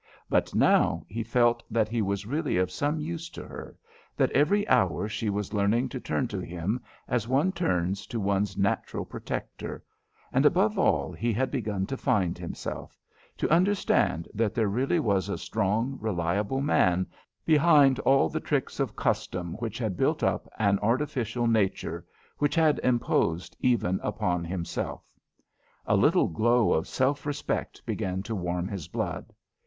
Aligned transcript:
But 0.31 0.55
now 0.55 1.05
he 1.09 1.21
felt 1.21 1.61
that 1.69 1.87
he 1.87 2.01
was 2.01 2.25
really 2.25 2.57
of 2.57 2.71
some 2.71 2.97
use 2.99 3.29
to 3.29 3.43
her, 3.45 3.77
that 4.17 4.31
every 4.31 4.67
hour 4.67 5.07
she 5.07 5.29
was 5.29 5.53
learning 5.53 5.89
to 5.89 5.99
turn 5.99 6.27
to 6.29 6.39
him 6.39 6.81
as 7.07 7.27
one 7.27 7.51
turns 7.51 8.07
to 8.07 8.19
one's 8.19 8.57
natural 8.57 9.05
protector; 9.05 9.83
and 10.33 10.43
above 10.43 10.79
all, 10.79 11.11
he 11.11 11.31
had 11.31 11.51
begun 11.51 11.85
to 11.85 11.95
find 11.97 12.39
himself 12.39 12.99
to 13.37 13.49
understand 13.51 14.27
that 14.33 14.55
there 14.55 14.67
really 14.67 14.99
was 14.99 15.29
a 15.29 15.37
strong, 15.37 15.99
reliable 16.01 16.61
man 16.61 17.05
behind 17.45 17.99
all 17.99 18.27
the 18.27 18.39
tricks 18.39 18.79
of 18.79 18.95
custom 18.95 19.53
which 19.59 19.77
had 19.77 19.97
built 19.97 20.23
up 20.23 20.49
an 20.57 20.79
artificial 20.79 21.45
nature, 21.45 22.03
which 22.39 22.55
had 22.55 22.79
imposed 22.83 23.55
even 23.59 23.99
upon 24.01 24.43
himself. 24.45 25.13
A 25.85 25.95
little 25.95 26.27
glow 26.27 26.73
of 26.73 26.87
self 26.87 27.23
respect 27.23 27.85
began 27.85 28.23
to 28.23 28.33
warm 28.33 28.67
his 28.67 28.87
blood. 28.87 29.31